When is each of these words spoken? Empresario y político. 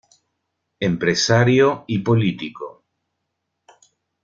Empresario 0.79 1.83
y 1.85 1.99
político. 1.99 2.85